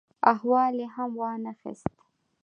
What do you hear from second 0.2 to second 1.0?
احوال یې